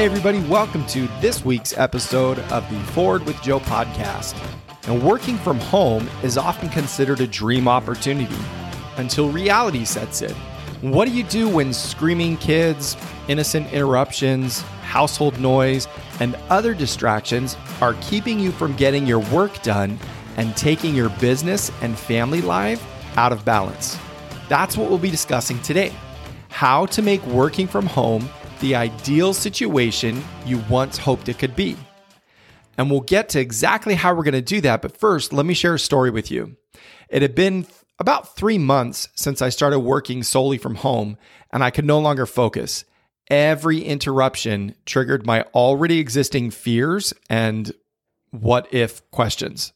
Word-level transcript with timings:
Hey, 0.00 0.06
everybody, 0.06 0.40
welcome 0.48 0.86
to 0.86 1.06
this 1.20 1.44
week's 1.44 1.76
episode 1.76 2.38
of 2.38 2.66
the 2.70 2.80
Forward 2.92 3.22
with 3.26 3.38
Joe 3.42 3.60
podcast. 3.60 4.34
Now, 4.88 4.94
working 4.94 5.36
from 5.36 5.58
home 5.60 6.08
is 6.22 6.38
often 6.38 6.70
considered 6.70 7.20
a 7.20 7.26
dream 7.26 7.68
opportunity 7.68 8.38
until 8.96 9.28
reality 9.28 9.84
sets 9.84 10.22
in. 10.22 10.34
What 10.80 11.06
do 11.06 11.12
you 11.12 11.22
do 11.24 11.50
when 11.50 11.74
screaming 11.74 12.38
kids, 12.38 12.96
innocent 13.28 13.70
interruptions, 13.74 14.62
household 14.84 15.38
noise, 15.38 15.86
and 16.18 16.34
other 16.48 16.72
distractions 16.72 17.58
are 17.82 17.92
keeping 18.00 18.40
you 18.40 18.52
from 18.52 18.74
getting 18.76 19.06
your 19.06 19.20
work 19.30 19.60
done 19.62 19.98
and 20.38 20.56
taking 20.56 20.94
your 20.94 21.10
business 21.20 21.70
and 21.82 21.94
family 21.98 22.40
life 22.40 22.82
out 23.18 23.32
of 23.32 23.44
balance? 23.44 23.98
That's 24.48 24.78
what 24.78 24.88
we'll 24.88 24.98
be 24.98 25.10
discussing 25.10 25.60
today. 25.60 25.92
How 26.48 26.86
to 26.86 27.02
make 27.02 27.22
working 27.26 27.66
from 27.66 27.84
home 27.84 28.30
the 28.60 28.74
ideal 28.74 29.34
situation 29.34 30.22
you 30.46 30.62
once 30.70 30.96
hoped 30.96 31.28
it 31.28 31.38
could 31.38 31.56
be. 31.56 31.76
And 32.78 32.90
we'll 32.90 33.00
get 33.00 33.28
to 33.30 33.40
exactly 33.40 33.94
how 33.94 34.14
we're 34.14 34.22
going 34.22 34.32
to 34.34 34.42
do 34.42 34.60
that. 34.62 34.82
But 34.82 34.96
first, 34.96 35.32
let 35.32 35.44
me 35.44 35.54
share 35.54 35.74
a 35.74 35.78
story 35.78 36.10
with 36.10 36.30
you. 36.30 36.56
It 37.08 37.22
had 37.22 37.34
been 37.34 37.66
about 37.98 38.36
three 38.36 38.58
months 38.58 39.08
since 39.14 39.42
I 39.42 39.50
started 39.50 39.80
working 39.80 40.22
solely 40.22 40.56
from 40.56 40.76
home, 40.76 41.18
and 41.52 41.62
I 41.62 41.70
could 41.70 41.84
no 41.84 41.98
longer 41.98 42.24
focus. 42.24 42.84
Every 43.28 43.80
interruption 43.82 44.74
triggered 44.86 45.26
my 45.26 45.42
already 45.54 45.98
existing 45.98 46.50
fears 46.50 47.12
and 47.28 47.72
what 48.30 48.72
if 48.72 49.08
questions. 49.10 49.72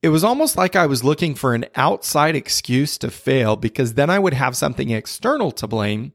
It 0.00 0.10
was 0.10 0.22
almost 0.22 0.56
like 0.56 0.76
I 0.76 0.86
was 0.86 1.02
looking 1.02 1.34
for 1.34 1.54
an 1.54 1.66
outside 1.74 2.36
excuse 2.36 2.96
to 2.98 3.10
fail 3.10 3.56
because 3.56 3.94
then 3.94 4.10
I 4.10 4.20
would 4.20 4.34
have 4.34 4.56
something 4.56 4.90
external 4.90 5.50
to 5.52 5.66
blame 5.66 6.12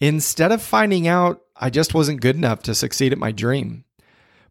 instead 0.00 0.52
of 0.52 0.62
finding 0.62 1.06
out 1.08 1.42
I 1.60 1.70
just 1.70 1.94
wasn't 1.94 2.20
good 2.20 2.36
enough 2.36 2.62
to 2.64 2.74
succeed 2.74 3.12
at 3.12 3.18
my 3.18 3.32
dream. 3.32 3.84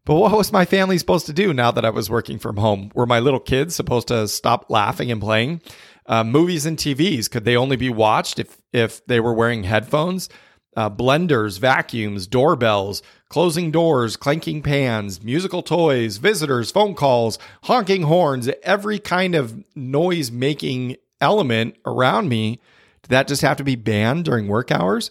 But 0.04 0.14
what 0.14 0.32
was 0.32 0.52
my 0.52 0.64
family 0.64 0.96
supposed 0.98 1.26
to 1.26 1.32
do 1.32 1.52
now 1.52 1.70
that 1.70 1.84
I 1.84 1.90
was 1.90 2.10
working 2.10 2.38
from 2.38 2.56
home? 2.56 2.90
Were 2.94 3.06
my 3.06 3.18
little 3.18 3.40
kids 3.40 3.74
supposed 3.74 4.08
to 4.08 4.26
stop 4.28 4.70
laughing 4.70 5.10
and 5.10 5.20
playing? 5.20 5.60
Uh, 6.06 6.24
movies 6.24 6.64
and 6.64 6.78
TVs 6.78 7.30
could 7.30 7.44
they 7.44 7.56
only 7.56 7.76
be 7.76 7.90
watched 7.90 8.38
if 8.38 8.56
if 8.72 9.04
they 9.06 9.20
were 9.20 9.34
wearing 9.34 9.64
headphones? 9.64 10.28
Uh, 10.76 10.88
blenders, 10.88 11.58
vacuums, 11.58 12.26
doorbells, 12.26 13.02
closing 13.28 13.70
doors, 13.70 14.16
clanking 14.16 14.62
pans, 14.62 15.22
musical 15.22 15.62
toys, 15.62 16.18
visitors, 16.18 16.70
phone 16.70 16.94
calls, 16.94 17.38
honking 17.64 18.02
horns, 18.02 18.48
every 18.62 18.98
kind 18.98 19.34
of 19.34 19.62
noise 19.76 20.30
making 20.30 20.96
element 21.20 21.76
around 21.84 22.28
me. 22.28 22.60
Did 23.02 23.10
that 23.10 23.28
just 23.28 23.42
have 23.42 23.56
to 23.56 23.64
be 23.64 23.76
banned 23.76 24.24
during 24.24 24.46
work 24.46 24.70
hours? 24.70 25.10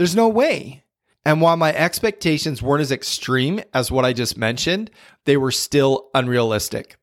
There's 0.00 0.16
no 0.16 0.28
way. 0.28 0.82
And 1.26 1.42
while 1.42 1.58
my 1.58 1.74
expectations 1.74 2.62
weren't 2.62 2.80
as 2.80 2.90
extreme 2.90 3.60
as 3.74 3.90
what 3.90 4.06
I 4.06 4.14
just 4.14 4.38
mentioned, 4.38 4.90
they 5.26 5.36
were 5.36 5.50
still 5.50 6.08
unrealistic. 6.14 6.96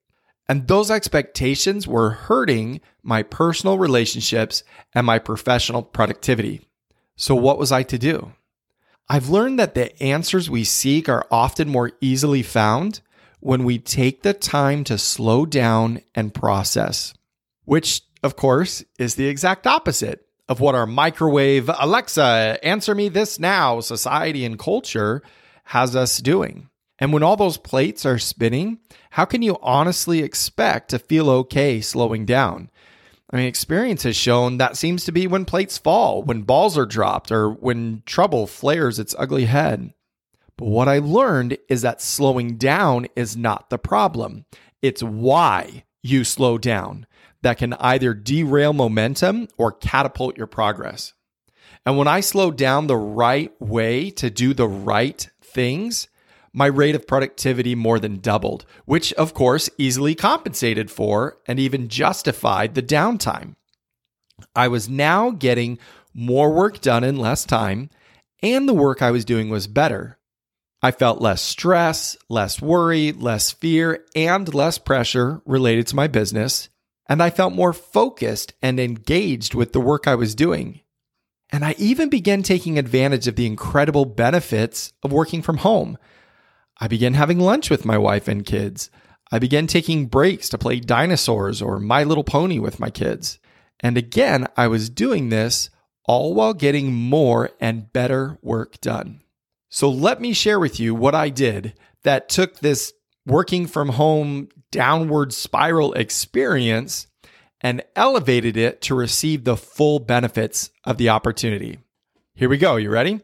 And 0.50 0.68
those 0.68 0.90
expectations 0.90 1.88
were 1.88 2.10
hurting 2.10 2.82
my 3.04 3.22
personal 3.22 3.78
relationships 3.78 4.64
and 4.96 5.06
my 5.06 5.20
professional 5.20 5.84
productivity. 5.84 6.68
So, 7.16 7.36
what 7.36 7.60
was 7.60 7.72
I 7.72 7.84
to 7.84 8.00
do? 8.00 8.32
I've 9.08 9.30
learned 9.30 9.60
that 9.60 9.76
the 9.76 10.02
answers 10.02 10.50
we 10.50 10.64
seek 10.64 11.08
are 11.08 11.28
often 11.30 11.70
more 11.70 11.92
easily 12.02 12.42
found 12.42 13.02
when 13.42 13.64
we 13.64 13.78
take 13.78 14.24
the 14.24 14.34
time 14.34 14.84
to 14.86 14.98
slow 14.98 15.46
down 15.46 16.02
and 16.16 16.34
process, 16.34 17.14
which, 17.64 18.02
of 18.24 18.36
course, 18.36 18.84
is 18.98 19.14
the 19.14 19.28
exact 19.28 19.68
opposite 19.68 20.27
of 20.50 20.60
what 20.60 20.76
our 20.76 20.86
microwave 20.86 21.70
Alexa, 21.80 22.60
answer 22.64 22.96
me 22.96 23.10
this 23.10 23.40
now 23.40 23.80
society 23.80 24.46
and 24.46 24.58
culture 24.58 25.22
has 25.66 25.96
us 25.96 26.18
doing. 26.20 26.70
And 27.00 27.14
when 27.14 27.24
all 27.24 27.36
those 27.36 27.58
plates 27.58 28.06
are 28.06 28.18
spinning, 28.18 28.80
how 29.12 29.26
can 29.26 29.42
you 29.42 29.58
honestly 29.62 30.20
expect 30.20 30.90
to 30.90 31.00
feel 31.00 31.30
okay 31.30 31.82
slowing 31.82 32.26
down? 32.26 32.70
I 33.30 33.36
mean, 33.36 33.46
experience 33.46 34.04
has 34.04 34.16
shown 34.16 34.58
that 34.58 34.78
seems 34.78 35.04
to 35.06 35.12
be 35.12 35.28
when 35.28 35.46
plates 35.46 35.78
fall, 35.78 36.24
when 36.24 36.44
balls 36.44 36.78
are 36.78 36.86
dropped, 36.86 37.32
or 37.32 37.50
when 37.50 38.04
trouble 38.06 38.48
flares 38.48 39.00
its 39.00 39.14
ugly 39.20 39.46
head. 39.46 39.94
But 40.58 40.70
what 40.70 40.88
I 40.88 41.00
learned 41.00 41.58
is 41.70 41.82
that 41.82 42.02
slowing 42.02 42.56
down 42.58 43.08
is 43.16 43.36
not 43.36 43.70
the 43.70 43.78
problem. 43.78 44.46
It's 44.82 45.04
why 45.04 45.84
you 46.02 46.24
slow 46.24 46.58
down 46.58 47.06
that 47.48 47.58
can 47.58 47.72
either 47.76 48.14
derail 48.14 48.74
momentum 48.74 49.48
or 49.58 49.72
catapult 49.72 50.36
your 50.36 50.48
progress. 50.48 51.14
And 51.86 51.98
when 51.98 52.06
I 52.06 52.20
slow 52.20 52.52
down 52.52 52.88
the 52.88 52.98
right 52.98 53.54
way 53.62 54.10
to 54.12 54.30
do 54.30 54.54
the 54.54 54.68
right 54.68 55.30
things, 55.42 56.10
my 56.52 56.66
rate 56.66 56.94
of 56.94 57.08
productivity 57.08 57.74
more 57.74 58.00
than 58.00 58.20
doubled, 58.20 58.66
which 58.84 59.14
of 59.14 59.34
course 59.34 59.70
easily 59.78 60.14
compensated 60.14 60.92
for 60.92 61.38
and 61.48 61.58
even 61.58 61.88
justified 61.88 62.76
the 62.76 62.84
downtime. 62.84 63.56
I 64.54 64.68
was 64.68 64.90
now 64.90 65.30
getting 65.30 65.80
more 66.14 66.52
work 66.52 66.82
done 66.82 67.06
in 67.06 67.16
less 67.16 67.46
time, 67.46 67.90
and 68.44 68.68
the 68.68 68.74
work 68.74 69.02
I 69.02 69.12
was 69.12 69.24
doing 69.24 69.48
was 69.48 69.68
better. 69.68 70.18
I 70.82 70.92
felt 70.92 71.22
less 71.22 71.42
stress, 71.42 72.18
less 72.28 72.62
worry, 72.62 73.14
less 73.14 73.52
fear, 73.52 74.04
and 74.18 74.54
less 74.54 74.78
pressure 74.78 75.42
related 75.46 75.88
to 75.88 75.96
my 75.96 76.08
business 76.08 76.68
and 77.10 77.22
I 77.22 77.30
felt 77.30 77.54
more 77.54 77.74
focused 77.74 78.54
and 78.62 78.80
engaged 78.80 79.54
with 79.54 79.74
the 79.74 79.80
work 79.80 80.08
I 80.08 80.16
was 80.16 80.36
doing. 80.36 80.82
And 81.50 81.64
I 81.64 81.76
even 81.78 82.10
began 82.10 82.44
taking 82.44 82.78
advantage 82.78 83.28
of 83.28 83.36
the 83.36 83.46
incredible 83.46 84.06
benefits 84.06 84.92
of 85.04 85.12
working 85.12 85.42
from 85.42 85.58
home. 85.58 85.98
I 86.80 86.88
began 86.88 87.14
having 87.14 87.40
lunch 87.40 87.70
with 87.70 87.86
my 87.86 87.98
wife 87.98 88.28
and 88.28 88.46
kids. 88.46 88.90
I 89.32 89.40
began 89.40 89.68
taking 89.68 90.08
breaks 90.08 90.50
to 90.50 90.58
play 90.58 90.80
dinosaurs 90.80 91.62
or 91.62 91.80
My 91.80 92.04
Little 92.04 92.24
Pony 92.24 92.60
with 92.60 92.80
my 92.80 92.90
kids. 92.90 93.40
And 93.80 93.98
again, 93.98 94.48
I 94.58 94.68
was 94.68 94.90
doing 94.90 95.30
this 95.30 95.70
all 96.06 96.34
while 96.34 96.54
getting 96.54 96.94
more 96.94 97.52
and 97.60 97.92
better 97.92 98.38
work 98.42 98.80
done. 98.82 99.22
So 99.70 99.90
let 99.90 100.22
me 100.22 100.34
share 100.34 100.60
with 100.60 100.80
you 100.80 100.96
what 100.96 101.16
I 101.16 101.30
did 101.30 101.74
that 102.04 102.30
took 102.30 102.60
this 102.60 102.94
working 103.26 103.68
from 103.68 103.90
home 103.90 104.48
downward 104.72 105.34
spiral 105.34 105.94
experience 105.94 107.08
and 107.62 107.84
elevated 107.96 108.58
it 108.58 108.82
to 108.82 108.96
receive 108.96 109.44
the 109.44 109.58
full 109.58 110.00
benefits 110.00 110.70
of 110.84 110.98
the 110.98 111.10
opportunity. 111.10 111.80
Here 112.36 112.50
we 112.50 112.58
go. 112.58 112.76
You 112.76 112.90
ready? 112.90 113.22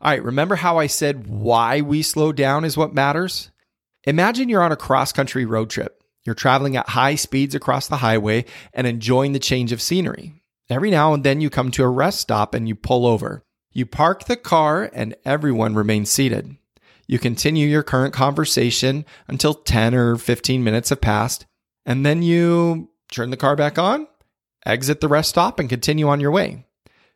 All 0.00 0.10
right, 0.10 0.22
remember 0.22 0.56
how 0.56 0.78
I 0.78 0.86
said 0.86 1.26
why 1.26 1.80
we 1.80 2.02
slow 2.02 2.32
down 2.32 2.64
is 2.64 2.76
what 2.76 2.92
matters? 2.92 3.50
Imagine 4.04 4.48
you're 4.48 4.62
on 4.62 4.72
a 4.72 4.76
cross 4.76 5.12
country 5.12 5.46
road 5.46 5.70
trip. 5.70 6.02
You're 6.24 6.34
traveling 6.34 6.76
at 6.76 6.90
high 6.90 7.14
speeds 7.14 7.54
across 7.54 7.86
the 7.86 7.98
highway 7.98 8.44
and 8.72 8.86
enjoying 8.86 9.32
the 9.32 9.38
change 9.38 9.72
of 9.72 9.80
scenery. 9.80 10.42
Every 10.68 10.90
now 10.90 11.14
and 11.14 11.22
then 11.22 11.40
you 11.40 11.50
come 11.50 11.70
to 11.72 11.84
a 11.84 11.88
rest 11.88 12.20
stop 12.20 12.54
and 12.54 12.66
you 12.66 12.74
pull 12.74 13.06
over. 13.06 13.44
You 13.72 13.86
park 13.86 14.24
the 14.24 14.36
car 14.36 14.90
and 14.92 15.14
everyone 15.24 15.74
remains 15.74 16.10
seated. 16.10 16.56
You 17.06 17.18
continue 17.18 17.66
your 17.66 17.82
current 17.82 18.14
conversation 18.14 19.04
until 19.28 19.54
10 19.54 19.94
or 19.94 20.16
15 20.16 20.64
minutes 20.64 20.88
have 20.88 21.00
passed, 21.00 21.46
and 21.84 22.04
then 22.04 22.22
you 22.22 22.90
turn 23.12 23.30
the 23.30 23.36
car 23.36 23.56
back 23.56 23.78
on, 23.78 24.06
exit 24.64 25.00
the 25.00 25.08
rest 25.08 25.30
stop, 25.30 25.60
and 25.60 25.68
continue 25.68 26.08
on 26.08 26.20
your 26.20 26.30
way. 26.30 26.64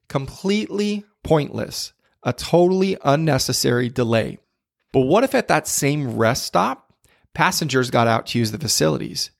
Completely 0.09 1.05
pointless, 1.25 1.93
a 2.23 2.33
totally 2.33 2.97
unnecessary 3.05 3.89
delay. 3.89 4.39
But 4.93 5.01
what 5.01 5.25
if 5.25 5.35
at 5.35 5.49
that 5.49 5.67
same 5.67 6.17
rest 6.17 6.45
stop, 6.45 6.93
passengers 7.35 7.91
got 7.91 8.07
out 8.07 8.27
to 8.29 8.39
use 8.39 8.53
the 8.53 8.59
facilities? 8.59 9.31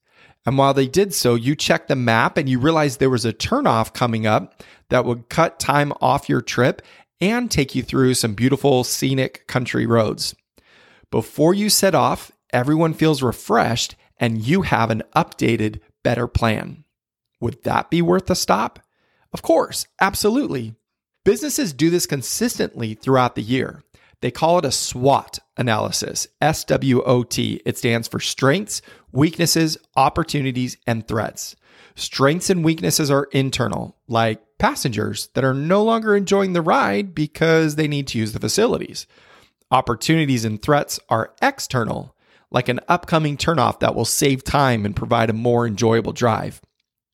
And 0.47 0.57
while 0.57 0.73
they 0.73 0.87
did 0.87 1.13
so, 1.13 1.35
you 1.35 1.55
checked 1.55 1.89
the 1.89 1.97
map 1.97 2.39
and 2.39 2.49
you 2.49 2.59
realized 2.59 3.01
there 3.01 3.11
was 3.11 3.27
a 3.27 3.33
turnoff 3.33 3.93
coming 3.93 4.27
up 4.27 4.63
that 4.89 5.05
would 5.05 5.29
cut 5.29 5.59
time 5.59 5.93
off 6.01 6.29
your 6.29 6.41
trip 6.41 6.81
and 7.21 7.51
take 7.51 7.75
you 7.75 7.83
through 7.83 8.15
some 8.15 8.35
beautiful 8.35 8.85
scenic 8.85 9.47
country 9.47 9.87
roads. 9.87 10.35
Before 11.11 11.55
you 11.55 11.71
set 11.71 11.95
off, 11.95 12.31
everyone 12.53 12.93
feels 12.93 13.23
refreshed 13.23 13.97
and 14.19 14.43
you 14.43 14.63
have 14.63 14.91
an 14.91 15.03
updated, 15.17 15.81
better 16.03 16.27
plan. 16.27 16.85
Would 17.41 17.63
that 17.63 17.91
be 17.91 18.03
worth 18.03 18.29
a 18.29 18.35
stop? 18.35 18.81
Of 19.33 19.43
course, 19.43 19.87
absolutely. 20.01 20.75
Businesses 21.25 21.73
do 21.73 21.89
this 21.89 22.07
consistently 22.07 22.95
throughout 22.95 23.37
the 23.37 23.43
year. 23.43 23.83
They 24.21 24.31
call 24.31 24.59
it 24.59 24.65
a 24.65 24.73
SWOT 24.73 25.39
analysis, 25.57 26.27
S 26.41 26.65
W 26.65 27.03
O 27.05 27.23
T. 27.23 27.63
It 27.65 27.79
stands 27.79 28.09
for 28.09 28.19
strengths, 28.19 28.83
weaknesses, 29.13 29.79
opportunities, 29.97 30.77
and 30.87 31.07
threats. 31.07 31.55
Strengths 31.95 32.51
and 32.51 32.65
weaknesses 32.65 33.11
are 33.11 33.29
internal, 33.33 33.97
like 34.09 34.43
passengers 34.59 35.29
that 35.35 35.45
are 35.45 35.55
no 35.55 35.85
longer 35.85 36.17
enjoying 36.17 36.53
the 36.53 36.63
ride 36.63 37.15
because 37.15 37.77
they 37.77 37.87
need 37.87 38.09
to 38.09 38.19
use 38.19 38.33
the 38.33 38.41
facilities. 38.41 39.07
Opportunities 39.71 40.47
and 40.47 40.61
threats 40.61 40.99
are 41.11 41.35
external, 41.43 42.17
like 42.51 42.71
an 42.71 42.81
upcoming 42.89 43.37
turnoff 43.37 43.81
that 43.81 43.95
will 43.95 44.07
save 44.07 44.43
time 44.43 44.87
and 44.87 44.97
provide 44.97 45.29
a 45.29 45.35
more 45.35 45.67
enjoyable 45.67 46.13
drive. 46.13 46.63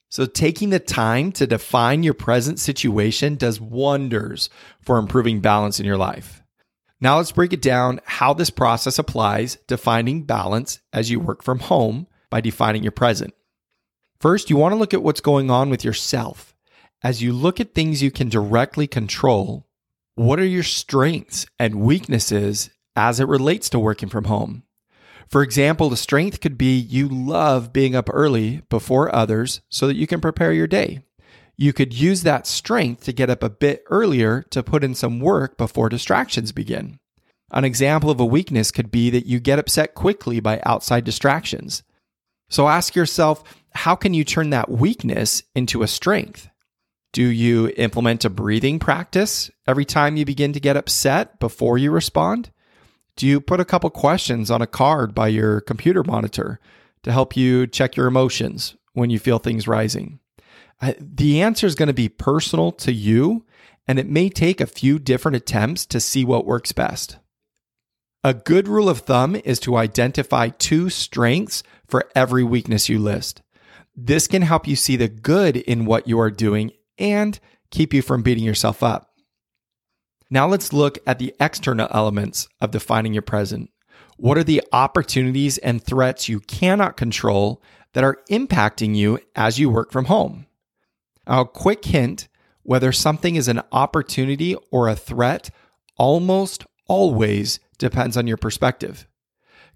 So, 0.08 0.26
taking 0.26 0.70
the 0.70 0.78
time 0.78 1.32
to 1.32 1.46
define 1.48 2.04
your 2.04 2.14
present 2.14 2.60
situation 2.60 3.34
does 3.34 3.60
wonders 3.60 4.48
for 4.80 4.98
improving 4.98 5.40
balance 5.40 5.80
in 5.80 5.86
your 5.86 5.96
life. 5.96 6.44
Now 7.00 7.16
let's 7.16 7.32
break 7.32 7.52
it 7.52 7.60
down 7.60 8.00
how 8.04 8.32
this 8.32 8.50
process 8.50 9.00
applies 9.00 9.58
to 9.66 9.76
finding 9.76 10.22
balance 10.22 10.78
as 10.92 11.10
you 11.10 11.18
work 11.18 11.42
from 11.42 11.58
home 11.58 12.06
by 12.30 12.40
defining 12.40 12.84
your 12.84 12.92
present. 12.92 13.34
First, 14.20 14.48
you 14.48 14.56
want 14.56 14.72
to 14.72 14.78
look 14.78 14.94
at 14.94 15.02
what's 15.02 15.20
going 15.20 15.50
on 15.50 15.68
with 15.70 15.84
yourself. 15.84 16.54
As 17.02 17.20
you 17.20 17.32
look 17.32 17.58
at 17.58 17.74
things 17.74 18.02
you 18.02 18.10
can 18.10 18.28
directly 18.28 18.86
control, 18.86 19.66
what 20.16 20.38
are 20.38 20.46
your 20.46 20.62
strengths 20.62 21.46
and 21.58 21.80
weaknesses 21.80 22.70
as 22.94 23.18
it 23.18 23.28
relates 23.28 23.68
to 23.70 23.78
working 23.78 24.08
from 24.08 24.24
home? 24.24 24.62
For 25.28 25.42
example, 25.42 25.88
the 25.88 25.96
strength 25.96 26.40
could 26.40 26.56
be 26.56 26.78
you 26.78 27.08
love 27.08 27.72
being 27.72 27.96
up 27.96 28.08
early 28.12 28.62
before 28.68 29.14
others 29.14 29.60
so 29.68 29.86
that 29.86 29.96
you 29.96 30.06
can 30.06 30.20
prepare 30.20 30.52
your 30.52 30.66
day. 30.66 31.00
You 31.56 31.72
could 31.72 31.92
use 31.92 32.22
that 32.22 32.46
strength 32.46 33.04
to 33.04 33.12
get 33.12 33.30
up 33.30 33.42
a 33.42 33.50
bit 33.50 33.84
earlier 33.88 34.42
to 34.50 34.62
put 34.62 34.84
in 34.84 34.94
some 34.94 35.20
work 35.20 35.56
before 35.56 35.88
distractions 35.88 36.52
begin. 36.52 36.98
An 37.50 37.64
example 37.64 38.10
of 38.10 38.20
a 38.20 38.24
weakness 38.24 38.70
could 38.70 38.90
be 38.90 39.10
that 39.10 39.26
you 39.26 39.40
get 39.40 39.58
upset 39.58 39.94
quickly 39.94 40.40
by 40.40 40.60
outside 40.64 41.04
distractions. 41.04 41.82
So 42.48 42.68
ask 42.68 42.94
yourself, 42.94 43.42
how 43.72 43.94
can 43.94 44.14
you 44.14 44.24
turn 44.24 44.50
that 44.50 44.70
weakness 44.70 45.42
into 45.54 45.82
a 45.82 45.88
strength? 45.88 46.48
Do 47.14 47.28
you 47.28 47.72
implement 47.76 48.24
a 48.24 48.28
breathing 48.28 48.80
practice 48.80 49.48
every 49.68 49.84
time 49.84 50.16
you 50.16 50.24
begin 50.24 50.52
to 50.52 50.58
get 50.58 50.76
upset 50.76 51.38
before 51.38 51.78
you 51.78 51.92
respond? 51.92 52.50
Do 53.14 53.24
you 53.28 53.40
put 53.40 53.60
a 53.60 53.64
couple 53.64 53.88
questions 53.90 54.50
on 54.50 54.60
a 54.60 54.66
card 54.66 55.14
by 55.14 55.28
your 55.28 55.60
computer 55.60 56.02
monitor 56.02 56.58
to 57.04 57.12
help 57.12 57.36
you 57.36 57.68
check 57.68 57.94
your 57.94 58.08
emotions 58.08 58.74
when 58.94 59.10
you 59.10 59.20
feel 59.20 59.38
things 59.38 59.68
rising? 59.68 60.18
the 60.98 61.40
answer 61.40 61.68
is 61.68 61.76
going 61.76 61.86
to 61.86 61.94
be 61.94 62.08
personal 62.08 62.72
to 62.72 62.92
you, 62.92 63.46
and 63.86 64.00
it 64.00 64.08
may 64.08 64.28
take 64.28 64.60
a 64.60 64.66
few 64.66 64.98
different 64.98 65.36
attempts 65.36 65.86
to 65.86 66.00
see 66.00 66.24
what 66.24 66.44
works 66.44 66.72
best. 66.72 67.18
A 68.24 68.34
good 68.34 68.66
rule 68.66 68.88
of 68.88 68.98
thumb 68.98 69.36
is 69.44 69.60
to 69.60 69.76
identify 69.76 70.48
two 70.48 70.90
strengths 70.90 71.62
for 71.86 72.10
every 72.16 72.42
weakness 72.42 72.88
you 72.88 72.98
list. 72.98 73.40
This 73.96 74.26
can 74.26 74.42
help 74.42 74.66
you 74.66 74.74
see 74.74 74.96
the 74.96 75.08
good 75.08 75.56
in 75.56 75.86
what 75.86 76.08
you 76.08 76.18
are 76.18 76.30
doing 76.30 76.72
and 76.98 77.38
keep 77.70 77.92
you 77.92 78.02
from 78.02 78.22
beating 78.22 78.44
yourself 78.44 78.82
up. 78.82 79.10
Now 80.30 80.46
let's 80.46 80.72
look 80.72 80.98
at 81.06 81.18
the 81.18 81.34
external 81.40 81.88
elements 81.90 82.48
of 82.60 82.70
defining 82.70 83.12
your 83.12 83.22
present. 83.22 83.70
What 84.16 84.38
are 84.38 84.44
the 84.44 84.62
opportunities 84.72 85.58
and 85.58 85.82
threats 85.82 86.28
you 86.28 86.40
cannot 86.40 86.96
control 86.96 87.62
that 87.92 88.04
are 88.04 88.18
impacting 88.30 88.94
you 88.96 89.18
as 89.36 89.58
you 89.58 89.70
work 89.70 89.92
from 89.92 90.06
home? 90.06 90.46
A 91.26 91.44
quick 91.44 91.84
hint 91.84 92.28
whether 92.64 92.92
something 92.92 93.36
is 93.36 93.46
an 93.46 93.60
opportunity 93.70 94.56
or 94.72 94.88
a 94.88 94.96
threat 94.96 95.50
almost 95.96 96.66
always 96.88 97.60
depends 97.78 98.16
on 98.16 98.26
your 98.26 98.38
perspective. 98.38 99.06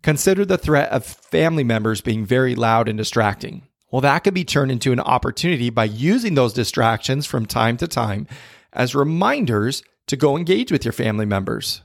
Consider 0.02 0.44
the 0.44 0.58
threat 0.58 0.90
of 0.90 1.04
family 1.04 1.64
members 1.64 2.00
being 2.00 2.24
very 2.24 2.54
loud 2.54 2.88
and 2.88 2.96
distracting. 2.96 3.67
Well, 3.90 4.02
that 4.02 4.20
could 4.20 4.34
be 4.34 4.44
turned 4.44 4.70
into 4.70 4.92
an 4.92 5.00
opportunity 5.00 5.70
by 5.70 5.84
using 5.84 6.34
those 6.34 6.52
distractions 6.52 7.26
from 7.26 7.46
time 7.46 7.76
to 7.78 7.88
time 7.88 8.26
as 8.72 8.94
reminders 8.94 9.82
to 10.08 10.16
go 10.16 10.36
engage 10.36 10.70
with 10.70 10.84
your 10.84 10.92
family 10.92 11.24
members. 11.24 11.82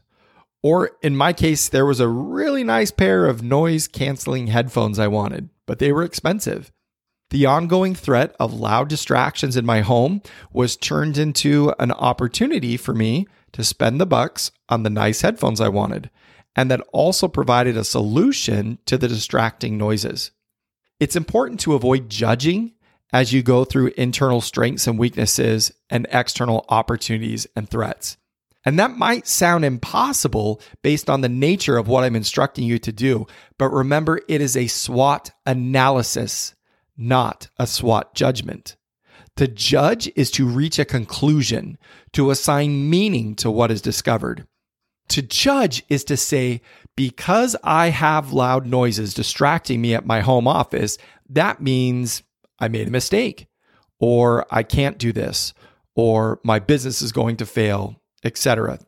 Or 0.62 0.92
in 1.02 1.16
my 1.16 1.34
case, 1.34 1.70
there 1.70 1.86
was 1.86 2.00
a 2.00 2.08
really 2.08 2.64
nice 2.64 2.92
pair 2.92 3.26
of 3.26 3.44
noise 3.44 3.88
canceling 3.88 4.48
headphones 4.48 5.00
I 5.00 5.08
wanted, 5.08 5.50
but 5.66 5.80
they 5.80 5.92
were 5.92 6.04
expensive. 6.04 6.72
The 7.30 7.46
ongoing 7.46 7.96
threat 7.96 8.36
of 8.40 8.54
loud 8.54 8.90
distractions 8.90 9.58
in 9.58 9.66
my 9.66 9.82
home 9.82 10.22
was 10.52 10.78
turned 10.78 11.18
into 11.18 11.74
an 11.80 11.92
opportunity 11.92 12.78
for 12.78 12.94
me 12.94 13.28
to 13.54 13.64
spend 13.64 14.00
the 14.00 14.06
bucks 14.06 14.52
on 14.70 14.84
the 14.84 14.90
nice 14.90 15.22
headphones 15.22 15.60
I 15.60 15.70
wanted, 15.70 16.10
and 16.56 16.70
that 16.70 16.82
also 16.94 17.28
provided 17.28 17.76
a 17.76 17.84
solution 17.84 18.78
to 18.86 18.98
the 18.98 19.08
distracting 19.08 19.78
noises. 19.78 20.32
It's 21.04 21.18
important 21.18 21.60
to 21.60 21.74
avoid 21.74 22.10
judging 22.10 22.76
as 23.12 23.34
you 23.34 23.44
go 23.44 23.66
through 23.66 23.92
internal 23.98 24.40
strengths 24.40 24.88
and 24.88 24.98
weaknesses 24.98 25.70
and 25.90 26.08
external 26.10 26.64
opportunities 26.70 27.46
and 27.58 27.70
threats. 27.70 28.16
And 28.64 28.80
that 28.80 28.96
might 28.96 29.28
sound 29.28 29.66
impossible 29.66 30.62
based 30.82 31.10
on 31.10 31.20
the 31.20 31.28
nature 31.28 31.76
of 31.76 31.90
what 31.90 32.06
I'm 32.06 32.16
instructing 32.16 32.64
you 32.64 32.80
to 32.80 32.94
do. 32.94 33.28
But 33.58 33.72
remember, 33.72 34.22
it 34.30 34.40
is 34.40 34.56
a 34.56 34.68
SWOT 34.68 35.32
analysis, 35.46 36.56
not 36.96 37.50
a 37.60 37.68
SWOT 37.68 38.16
judgment. 38.16 38.78
To 39.36 39.50
judge 39.50 40.10
is 40.16 40.32
to 40.32 40.48
reach 40.48 40.80
a 40.80 40.86
conclusion, 40.86 41.78
to 42.14 42.32
assign 42.32 42.90
meaning 42.90 43.36
to 43.36 43.52
what 43.52 43.72
is 43.72 43.82
discovered. 43.82 44.48
To 45.10 45.22
judge 45.22 45.84
is 45.90 46.04
to 46.06 46.18
say, 46.18 46.62
because 46.96 47.56
I 47.64 47.90
have 47.90 48.34
loud 48.34 48.66
noises 48.66 49.14
distracting 49.14 49.82
me 49.82 49.94
at 49.94 50.06
my 50.06 50.22
home 50.22 50.48
office, 50.48 50.98
that 51.30 51.62
means 51.62 52.24
I 52.60 52.68
made 52.68 52.88
a 52.88 52.92
mistake, 52.92 53.48
or 54.00 54.46
I 54.50 54.64
can't 54.64 54.98
do 54.98 55.12
this, 55.12 55.54
or 55.96 56.40
my 56.44 56.60
business 56.60 57.02
is 57.02 57.12
going 57.12 57.38
to 57.38 57.46
fail, 57.46 58.02
etc. 58.24 58.80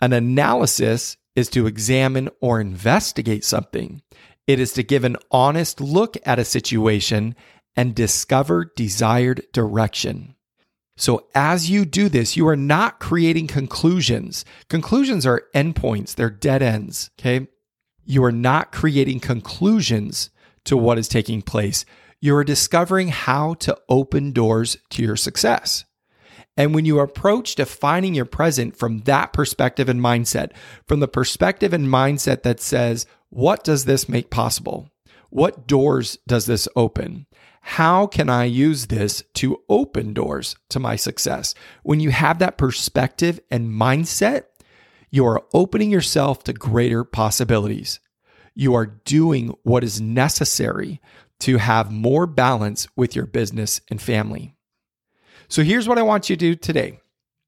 An 0.00 0.12
analysis 0.12 1.16
is 1.36 1.48
to 1.50 1.66
examine 1.66 2.28
or 2.40 2.60
investigate 2.60 3.44
something. 3.44 4.02
It 4.46 4.58
is 4.58 4.72
to 4.74 4.82
give 4.82 5.04
an 5.04 5.16
honest 5.30 5.80
look 5.80 6.16
at 6.26 6.38
a 6.38 6.44
situation 6.44 7.34
and 7.76 7.94
discover 7.94 8.72
desired 8.76 9.42
direction. 9.52 10.31
So, 11.02 11.26
as 11.34 11.68
you 11.68 11.84
do 11.84 12.08
this, 12.08 12.36
you 12.36 12.46
are 12.46 12.56
not 12.56 13.00
creating 13.00 13.48
conclusions. 13.48 14.44
Conclusions 14.68 15.26
are 15.26 15.42
endpoints, 15.54 16.14
they're 16.14 16.30
dead 16.30 16.62
ends. 16.62 17.10
Okay. 17.18 17.48
You 18.04 18.24
are 18.24 18.32
not 18.32 18.72
creating 18.72 19.20
conclusions 19.20 20.30
to 20.64 20.76
what 20.76 20.98
is 20.98 21.08
taking 21.08 21.42
place 21.42 21.84
you 22.22 22.36
are 22.36 22.44
discovering 22.44 23.08
how 23.08 23.54
to 23.54 23.76
open 23.88 24.30
doors 24.30 24.78
to 24.90 25.02
your 25.02 25.16
success. 25.16 25.84
And 26.56 26.72
when 26.72 26.84
you 26.84 27.00
approach 27.00 27.56
defining 27.56 28.14
your 28.14 28.26
present 28.26 28.76
from 28.76 29.00
that 29.00 29.32
perspective 29.32 29.88
and 29.88 30.00
mindset, 30.00 30.52
from 30.86 31.00
the 31.00 31.08
perspective 31.08 31.72
and 31.72 31.88
mindset 31.88 32.42
that 32.44 32.60
says, 32.60 33.06
what 33.30 33.64
does 33.64 33.86
this 33.86 34.08
make 34.08 34.30
possible? 34.30 34.88
What 35.30 35.66
doors 35.66 36.16
does 36.28 36.46
this 36.46 36.68
open? 36.76 37.26
How 37.64 38.06
can 38.08 38.28
I 38.28 38.44
use 38.44 38.88
this 38.88 39.22
to 39.34 39.62
open 39.68 40.12
doors 40.12 40.56
to 40.70 40.80
my 40.80 40.96
success? 40.96 41.54
When 41.84 42.00
you 42.00 42.10
have 42.10 42.40
that 42.40 42.58
perspective 42.58 43.40
and 43.50 43.70
mindset, 43.70 44.44
you 45.10 45.24
are 45.26 45.44
opening 45.54 45.90
yourself 45.90 46.42
to 46.44 46.52
greater 46.52 47.04
possibilities. 47.04 48.00
You 48.54 48.74
are 48.74 48.86
doing 48.86 49.54
what 49.62 49.84
is 49.84 50.00
necessary 50.00 51.00
to 51.40 51.58
have 51.58 51.90
more 51.92 52.26
balance 52.26 52.88
with 52.96 53.14
your 53.14 53.26
business 53.26 53.80
and 53.88 54.02
family. 54.02 54.54
So 55.48 55.62
here's 55.62 55.88
what 55.88 55.98
I 55.98 56.02
want 56.02 56.28
you 56.28 56.36
to 56.36 56.40
do 56.40 56.54
today 56.56 56.98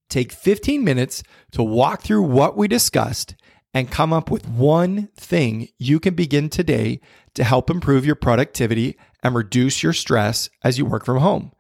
take 0.09 0.33
15 0.33 0.85
minutes 0.85 1.25
to 1.53 1.63
walk 1.63 2.03
through 2.03 2.23
what 2.23 2.57
we 2.57 2.69
discussed 2.69 3.35
and 3.75 3.91
come 3.91 4.13
up 4.13 4.31
with 4.31 4.49
one 4.49 5.09
thing 5.17 5.69
you 5.79 5.99
can 5.99 6.15
begin 6.15 6.49
today 6.49 7.01
to 7.35 7.43
help 7.43 7.69
improve 7.69 8.07
your 8.07 8.15
productivity 8.15 8.97
and 9.25 9.35
reduce 9.35 9.83
your 9.83 9.95
stress 9.95 10.51
as 10.63 10.79
you 10.79 10.85
work 10.85 11.05
from 11.05 11.19
home. 11.19 11.53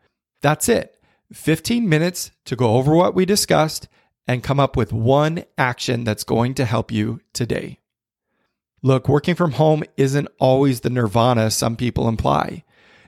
That's 0.42 0.68
it. 0.68 1.02
15 1.33 1.88
minutes 1.88 2.30
to 2.44 2.54
go 2.54 2.75
over 2.75 2.94
what 2.94 3.14
we 3.14 3.25
discussed 3.25 3.88
and 4.28 4.42
come 4.42 4.61
up 4.61 4.76
with 4.76 4.92
one 4.92 5.44
action 5.59 6.04
that's 6.04 6.23
going 6.25 6.54
to 6.54 6.64
help 6.64 6.92
you 6.92 7.21
today. 7.33 7.78
Look, 8.83 9.09
working 9.09 9.35
from 9.35 9.52
home 9.52 9.83
isn't 9.97 10.28
always 10.38 10.80
the 10.80 10.90
nirvana 10.90 11.50
some 11.50 11.75
people 11.75 12.06
imply. 12.06 12.64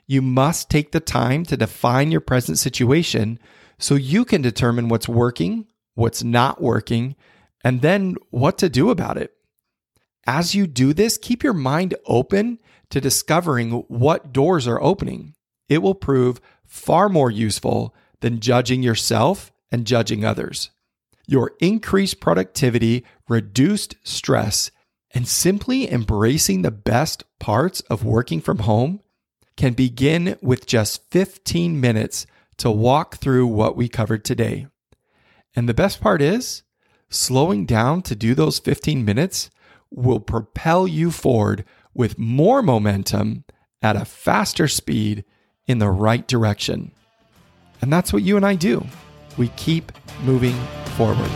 You 0.07 0.23
must 0.23 0.71
take 0.71 0.93
the 0.93 1.01
time 1.01 1.45
to 1.45 1.57
define 1.57 2.11
your 2.11 2.23
present 2.23 2.59
situation 2.59 3.39
so 3.79 3.95
you 3.95 4.25
can 4.25 4.41
determine 4.41 4.89
what's 4.89 5.09
working, 5.09 5.67
what's 5.95 6.25
not 6.25 6.63
working, 6.63 7.15
and 7.63 7.83
then 7.83 8.15
what 8.31 8.57
to 8.59 8.71
do 8.71 8.89
about 8.89 9.19
it. 9.19 9.36
As 10.27 10.55
you 10.55 10.67
do 10.67 10.93
this, 10.93 11.19
keep 11.19 11.43
your 11.43 11.53
mind 11.53 11.95
open 12.07 12.59
to 12.91 13.01
discovering 13.01 13.71
what 13.89 14.33
doors 14.33 14.67
are 14.67 14.83
opening. 14.83 15.35
It 15.69 15.79
will 15.79 15.95
prove 15.95 16.41
far 16.65 17.09
more 17.09 17.31
useful 17.31 17.95
than 18.21 18.41
judging 18.41 18.83
yourself 18.83 19.53
and 19.71 19.87
judging 19.87 20.25
others. 20.25 20.71
Your 21.27 21.53
increased 21.61 22.21
productivity, 22.21 23.05
reduced 23.29 23.97
stress, 24.05 24.71
and 25.13 25.27
simply 25.27 25.91
embracing 25.91 26.63
the 26.63 26.71
best 26.71 27.25
parts 27.39 27.81
of 27.83 28.05
working 28.05 28.41
from 28.41 28.59
home 28.61 29.01
can 29.57 29.73
begin 29.73 30.37
with 30.43 30.67
just 30.67 31.11
15 31.11 31.81
minutes 31.81 32.27
to 32.59 32.71
walk 32.71 33.17
through 33.17 33.47
what 33.47 33.77
we 33.77 33.89
covered 33.89 34.25
today. 34.25 34.67
And 35.55 35.69
the 35.69 35.75
best 35.75 36.01
part 36.01 36.21
is, 36.21 36.63
slowing 37.09 37.65
down 37.65 38.03
to 38.03 38.15
do 38.15 38.35
those 38.35 38.59
15 38.59 39.05
minutes 39.05 39.51
will 39.91 40.21
propel 40.21 40.87
you 40.87 41.11
forward 41.11 41.65
with 41.95 42.19
more 42.19 42.63
momentum 42.63 43.45
at 43.83 43.97
a 43.97 44.05
faster 44.05 44.69
speed 44.69 45.25
in 45.67 45.79
the 45.79 45.91
right 45.91 46.27
direction. 46.27 46.93
And 47.81 47.93
that's 47.93 48.13
what 48.13 48.23
you 48.23 48.37
and 48.37 48.47
I 48.47 48.55
do. 48.55 48.85
We 49.37 49.49
keep 49.57 49.93
moving 50.23 50.57
forward. 50.97 51.31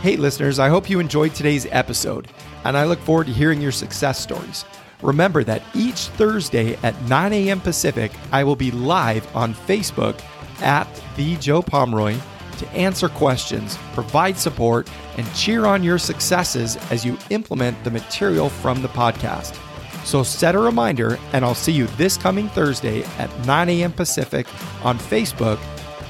Hey, 0.00 0.16
listeners, 0.16 0.58
I 0.58 0.68
hope 0.68 0.90
you 0.90 1.00
enjoyed 1.00 1.34
today's 1.34 1.66
episode, 1.70 2.28
and 2.64 2.76
I 2.76 2.84
look 2.84 2.98
forward 3.00 3.26
to 3.26 3.32
hearing 3.32 3.60
your 3.60 3.72
success 3.72 4.18
stories. 4.20 4.64
Remember 5.02 5.44
that 5.44 5.62
each 5.74 6.08
Thursday 6.08 6.76
at 6.82 7.00
9 7.02 7.32
a.m. 7.32 7.60
Pacific, 7.60 8.12
I 8.32 8.44
will 8.44 8.56
be 8.56 8.70
live 8.70 9.26
on 9.34 9.54
Facebook 9.54 10.20
at 10.60 10.88
The 11.16 11.36
Joe 11.36 11.62
Pomeroy 11.62 12.16
to 12.64 12.70
answer 12.76 13.08
questions, 13.08 13.78
provide 13.92 14.36
support, 14.36 14.88
and 15.16 15.34
cheer 15.34 15.66
on 15.66 15.82
your 15.82 15.98
successes 15.98 16.76
as 16.90 17.04
you 17.04 17.18
implement 17.30 17.82
the 17.84 17.90
material 17.90 18.48
from 18.48 18.82
the 18.82 18.88
podcast. 18.88 19.58
So 20.04 20.22
set 20.22 20.54
a 20.54 20.58
reminder, 20.58 21.18
and 21.32 21.44
I'll 21.44 21.54
see 21.54 21.72
you 21.72 21.86
this 21.96 22.16
coming 22.16 22.48
Thursday 22.50 23.04
at 23.18 23.46
9 23.46 23.68
a.m. 23.70 23.92
Pacific 23.92 24.46
on 24.84 24.98
Facebook 24.98 25.58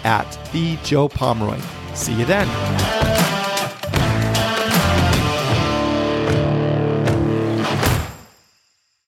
at 0.04 0.26
The 0.52 0.76
Joe 0.82 1.08
Pomeroy. 1.08 1.60
See 1.94 2.14
you 2.14 2.24
then. 2.24 3.13